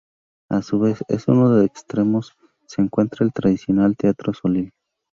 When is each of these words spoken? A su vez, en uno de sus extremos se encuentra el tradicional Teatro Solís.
A 0.49 0.63
su 0.63 0.79
vez, 0.79 0.97
en 1.09 1.19
uno 1.27 1.51
de 1.57 1.67
sus 1.67 1.69
extremos 1.69 2.35
se 2.65 2.81
encuentra 2.81 3.23
el 3.23 3.31
tradicional 3.33 3.95
Teatro 3.95 4.33
Solís. 4.33 4.73